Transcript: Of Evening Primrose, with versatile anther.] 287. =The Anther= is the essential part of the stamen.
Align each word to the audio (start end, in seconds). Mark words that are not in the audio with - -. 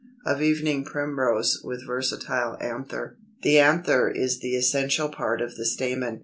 Of 0.25 0.41
Evening 0.41 0.83
Primrose, 0.83 1.61
with 1.63 1.85
versatile 1.85 2.57
anther.] 2.59 3.17
287. 3.43 3.43
=The 3.43 3.59
Anther= 3.59 4.09
is 4.09 4.39
the 4.39 4.55
essential 4.55 5.09
part 5.09 5.41
of 5.43 5.53
the 5.57 5.65
stamen. 5.67 6.19